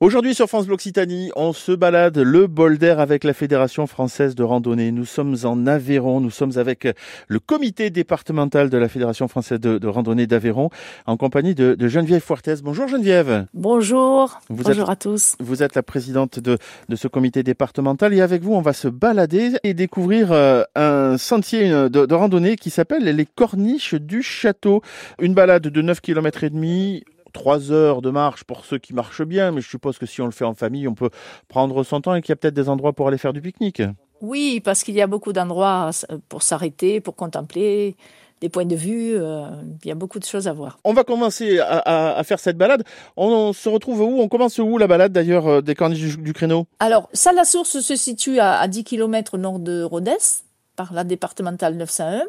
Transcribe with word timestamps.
Aujourd'hui 0.00 0.32
sur 0.32 0.46
France 0.46 0.68
Occitanie, 0.68 1.32
on 1.34 1.52
se 1.52 1.72
balade 1.72 2.18
le 2.18 2.46
bol 2.46 2.78
d'air 2.78 3.00
avec 3.00 3.24
la 3.24 3.32
Fédération 3.32 3.88
française 3.88 4.36
de 4.36 4.44
randonnée. 4.44 4.92
Nous 4.92 5.04
sommes 5.04 5.34
en 5.42 5.66
Aveyron, 5.66 6.20
nous 6.20 6.30
sommes 6.30 6.56
avec 6.56 6.86
le 7.26 7.40
comité 7.40 7.90
départemental 7.90 8.70
de 8.70 8.78
la 8.78 8.88
Fédération 8.88 9.26
française 9.26 9.58
de, 9.58 9.88
randonnée 9.88 10.28
d'Aveyron 10.28 10.70
en 11.06 11.16
compagnie 11.16 11.56
de, 11.56 11.88
Geneviève 11.88 12.22
Fuertes. 12.22 12.62
Bonjour 12.62 12.86
Geneviève. 12.86 13.46
Bonjour. 13.54 14.38
Bonjour 14.50 14.88
à 14.88 14.94
tous. 14.94 15.34
Vous 15.40 15.64
êtes 15.64 15.74
la 15.74 15.82
présidente 15.82 16.38
de, 16.38 16.58
ce 16.94 17.08
comité 17.08 17.42
départemental 17.42 18.14
et 18.14 18.20
avec 18.20 18.40
vous, 18.44 18.54
on 18.54 18.62
va 18.62 18.74
se 18.74 18.86
balader 18.86 19.54
et 19.64 19.74
découvrir 19.74 20.30
euh, 20.30 20.62
un 20.76 21.18
sentier 21.18 21.70
de, 21.70 21.88
de 21.88 22.14
randonnée 22.14 22.54
qui 22.54 22.70
s'appelle 22.70 23.02
les 23.02 23.26
Corniches 23.26 23.96
du 23.96 24.22
Château. 24.22 24.80
Une 25.20 25.34
balade 25.34 25.66
de 25.66 25.82
9 25.82 26.00
km 26.00 26.44
et 26.44 26.50
demi 26.50 27.02
trois 27.32 27.72
heures 27.72 28.02
de 28.02 28.10
marche 28.10 28.44
pour 28.44 28.64
ceux 28.64 28.78
qui 28.78 28.94
marchent 28.94 29.22
bien, 29.22 29.50
mais 29.50 29.60
je 29.60 29.68
suppose 29.68 29.98
que 29.98 30.06
si 30.06 30.20
on 30.20 30.26
le 30.26 30.32
fait 30.32 30.44
en 30.44 30.54
famille, 30.54 30.88
on 30.88 30.94
peut 30.94 31.10
prendre 31.48 31.82
son 31.84 32.00
temps 32.00 32.14
et 32.14 32.22
qu'il 32.22 32.30
y 32.30 32.32
a 32.32 32.36
peut-être 32.36 32.54
des 32.54 32.68
endroits 32.68 32.92
pour 32.92 33.08
aller 33.08 33.18
faire 33.18 33.32
du 33.32 33.40
pique-nique. 33.40 33.82
Oui, 34.20 34.60
parce 34.60 34.82
qu'il 34.82 34.94
y 34.94 35.02
a 35.02 35.06
beaucoup 35.06 35.32
d'endroits 35.32 35.90
pour 36.28 36.42
s'arrêter, 36.42 37.00
pour 37.00 37.14
contempler 37.14 37.96
des 38.40 38.48
points 38.48 38.64
de 38.64 38.76
vue. 38.76 39.16
Euh, 39.16 39.46
il 39.82 39.88
y 39.88 39.90
a 39.90 39.94
beaucoup 39.94 40.18
de 40.18 40.24
choses 40.24 40.48
à 40.48 40.52
voir. 40.52 40.78
On 40.84 40.92
va 40.92 41.04
commencer 41.04 41.58
à, 41.60 42.22
faire 42.24 42.40
cette 42.40 42.56
balade. 42.56 42.84
On, 43.16 43.52
se 43.52 43.68
retrouve 43.68 44.00
où? 44.00 44.20
On 44.20 44.28
commence 44.28 44.58
où 44.58 44.78
la 44.78 44.86
balade 44.86 45.12
d'ailleurs 45.12 45.46
euh, 45.46 45.60
des 45.60 45.74
corniches 45.74 46.18
du, 46.18 46.32
créneau? 46.32 46.66
Alors, 46.80 47.08
ça, 47.12 47.32
la 47.32 47.44
source 47.44 47.80
se 47.80 47.96
situe 47.96 48.38
à, 48.38 48.66
10 48.66 48.84
km 48.84 49.38
nord 49.38 49.58
de 49.58 49.82
Rodez 49.82 50.42
par 50.76 50.92
la 50.92 51.02
départementale 51.02 51.74
901 51.74 52.22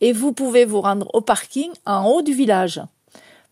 et 0.00 0.12
vous 0.12 0.32
pouvez 0.32 0.64
vous 0.64 0.80
rendre 0.80 1.08
au 1.14 1.20
parking 1.20 1.70
en 1.86 2.06
haut 2.06 2.22
du 2.22 2.32
village 2.32 2.80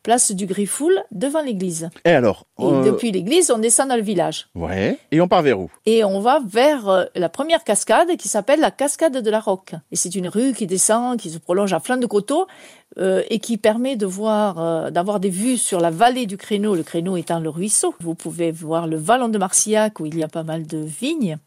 place 0.02 0.32
du 0.32 0.46
Griffoul, 0.46 1.02
devant 1.10 1.42
l'église. 1.42 1.90
Et 2.04 2.10
alors 2.10 2.46
Et 2.58 2.64
euh, 2.64 2.84
depuis 2.84 3.12
l'église, 3.12 3.50
on 3.50 3.58
descend 3.58 3.88
dans 3.88 3.96
le 3.96 4.02
village. 4.02 4.48
Ouais. 4.54 4.98
Et 5.10 5.20
on 5.20 5.28
part 5.28 5.42
vers 5.42 5.60
où? 5.60 5.70
Et 5.86 6.04
on 6.04 6.20
va 6.20 6.40
vers 6.46 6.88
euh, 6.88 7.04
la 7.14 7.28
première 7.28 7.64
cascade 7.64 8.16
qui 8.16 8.28
s'appelle 8.28 8.60
la 8.60 8.70
cascade 8.70 9.16
de 9.16 9.30
la 9.30 9.40
Roque. 9.40 9.74
Et 9.90 9.96
c'est 9.96 10.14
une 10.14 10.28
rue 10.28 10.52
qui 10.52 10.66
descend, 10.66 11.18
qui 11.18 11.30
se 11.30 11.38
prolonge 11.38 11.72
à 11.72 11.80
flanc 11.80 11.96
de 11.96 12.06
coteau 12.06 12.46
euh, 12.98 13.22
et 13.30 13.38
qui 13.38 13.56
permet 13.56 13.96
de 13.96 14.06
voir, 14.06 14.90
d'avoir 14.90 15.20
des 15.20 15.30
vues 15.30 15.56
sur 15.56 15.80
la 15.80 15.90
vallée 15.90 16.26
du 16.26 16.36
Créneau, 16.36 16.74
le 16.74 16.82
Créneau 16.82 17.16
étant 17.16 17.40
le 17.40 17.48
ruisseau. 17.48 17.94
Vous 18.00 18.14
pouvez 18.14 18.50
voir 18.50 18.86
le 18.86 18.96
vallon 18.96 19.28
de 19.28 19.38
Marcillac 19.38 20.00
où 20.00 20.06
il 20.06 20.18
y 20.18 20.22
a 20.22 20.28
pas 20.28 20.42
mal 20.42 20.66
de 20.66 20.78
vignes 20.78 21.38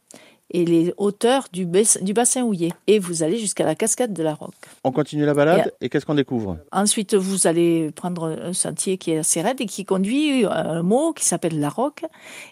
et 0.52 0.66
les 0.66 0.94
hauteurs 0.98 1.48
du, 1.52 1.66
du 1.66 2.14
bassin 2.14 2.44
houillé. 2.44 2.74
Et 2.88 3.00
vous 3.00 3.24
allez 3.24 3.38
jusqu'à 3.38 3.66
la 3.66 3.76
cascade 3.76 4.14
de 4.14 4.24
la 4.24 4.34
Roque. 4.34 4.54
On 4.84 4.92
continue 4.92 5.26
la 5.26 5.34
balade 5.34 5.74
et, 5.82 5.90
qu'est-ce 5.90 6.06
qu'on 6.06 6.16
découvre? 6.16 6.58
Ensuite, 6.72 7.16
vous 7.16 7.48
allez 7.48 7.92
prendre 7.92 8.38
un 8.42 8.54
sentier 8.54 8.98
qui 8.98 9.12
est 9.12 9.18
assez 9.18 9.42
raide 9.42 9.60
et 9.62 9.66
qui 9.66 9.86
conduit 9.86 10.46
à 10.46 10.70
un 10.70 10.84
mot 10.84 11.14
qui 11.14 11.26
s'appelle 11.26 11.60
la 11.60 11.70
Roque. 11.70 12.06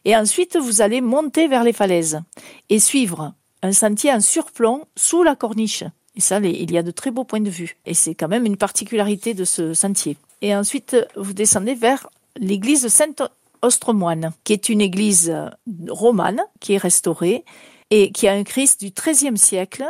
Et 0.06 0.16
ensuite, 0.16 0.58
vous 0.58 0.82
allez 0.82 1.02
monter 1.02 1.48
vers 1.48 1.64
les 1.64 1.74
falaises 1.74 2.22
et 2.70 2.80
suivre 2.80 3.34
un 3.62 3.72
sentier 3.72 4.12
en 4.12 4.20
surplomb 4.20 4.86
sous 4.96 5.24
la 5.24 5.36
corniche. 5.36 5.84
Et 6.16 6.22
ça, 6.22 6.40
il 6.40 6.72
y 6.72 6.78
a 6.78 6.84
de 6.84 6.92
très 6.92 7.12
beaux 7.12 7.24
points 7.24 7.42
de 7.42 7.50
vue. 7.50 7.78
Et 7.86 7.94
c'est 7.94 8.14
quand 8.14 8.28
même 8.28 8.46
une 8.46 8.58
particularité 8.58 9.34
de 9.34 9.46
ce 9.46 9.74
sentier. 9.74 10.18
Et 10.42 10.56
ensuite, 10.56 10.96
vous 11.16 11.34
descendez 11.34 11.74
vers 11.74 12.08
l'église 12.38 12.88
Sainte-Ostremoine, 12.88 14.32
qui 14.44 14.54
est 14.54 14.70
une 14.70 14.82
église 14.82 15.34
romane 15.88 16.42
qui 16.60 16.74
est 16.74 16.78
restaurée 16.78 17.46
et 17.96 18.12
qui 18.12 18.28
a 18.28 18.34
un 18.34 18.44
Christ 18.44 18.84
du 18.84 18.90
XIIIe 18.90 19.38
siècle. 19.38 19.86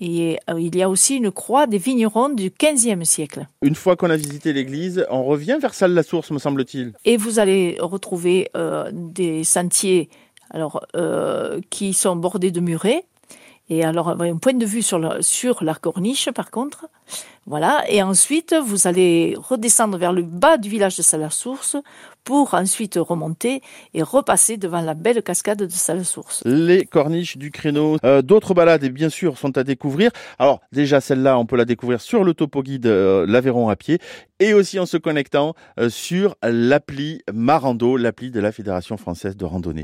Et 0.00 0.36
euh, 0.50 0.60
il 0.60 0.74
y 0.74 0.82
a 0.82 0.90
aussi 0.90 1.14
une 1.14 1.30
croix 1.30 1.68
des 1.68 1.78
vignerons 1.78 2.28
du 2.28 2.50
XVe 2.50 3.04
siècle. 3.04 3.46
Une 3.62 3.76
fois 3.76 3.94
qu'on 3.94 4.10
a 4.10 4.16
visité 4.16 4.52
l'église, 4.52 5.06
on 5.10 5.22
revient 5.22 5.56
vers 5.60 5.72
Salle-la-Source, 5.72 6.32
me 6.32 6.38
semble-t-il. 6.38 6.92
Et 7.04 7.16
vous 7.16 7.38
allez 7.38 7.78
retrouver 7.80 8.50
euh, 8.56 8.90
des 8.92 9.44
sentiers 9.44 10.10
alors, 10.50 10.84
euh, 10.96 11.60
qui 11.70 11.94
sont 11.94 12.16
bordés 12.16 12.50
de 12.50 12.60
murets. 12.60 13.04
Et 13.68 13.84
alors, 13.84 14.08
un 14.08 14.36
point 14.36 14.54
de 14.54 14.66
vue 14.66 14.82
sur, 14.82 15.16
sur 15.20 15.64
la 15.64 15.74
corniche, 15.74 16.30
par 16.30 16.50
contre. 16.50 16.86
Voilà. 17.46 17.84
Et 17.88 18.02
ensuite, 18.02 18.54
vous 18.54 18.86
allez 18.86 19.36
redescendre 19.36 19.98
vers 19.98 20.12
le 20.12 20.22
bas 20.22 20.56
du 20.56 20.68
village 20.68 20.96
de 20.96 21.02
Salle-la-Source 21.02 21.76
pour 22.24 22.54
ensuite 22.54 22.98
remonter 23.00 23.62
et 23.94 24.02
repasser 24.02 24.56
devant 24.56 24.80
la 24.80 24.94
belle 24.94 25.22
cascade 25.22 25.62
de 25.62 25.70
Salle-Source. 25.70 26.42
Les 26.44 26.84
corniches 26.84 27.36
du 27.36 27.52
créneau. 27.52 27.98
Euh, 28.04 28.20
d'autres 28.20 28.52
balades, 28.52 28.82
et 28.82 28.90
bien 28.90 29.08
sûr, 29.08 29.38
sont 29.38 29.56
à 29.56 29.62
découvrir. 29.62 30.10
Alors, 30.40 30.60
déjà, 30.72 31.00
celle-là, 31.00 31.38
on 31.38 31.46
peut 31.46 31.56
la 31.56 31.64
découvrir 31.64 32.00
sur 32.00 32.24
le 32.24 32.34
topo 32.34 32.62
guide 32.62 32.86
euh, 32.86 33.26
l'Aveyron 33.28 33.68
à 33.68 33.76
pied 33.76 34.00
et 34.40 34.54
aussi 34.54 34.78
en 34.78 34.86
se 34.86 34.96
connectant 34.96 35.54
euh, 35.78 35.88
sur 35.88 36.34
l'appli 36.42 37.22
Marando, 37.32 37.96
l'appli 37.96 38.30
de 38.32 38.40
la 38.40 38.50
Fédération 38.50 38.96
française 38.96 39.36
de 39.36 39.44
randonnée. 39.44 39.74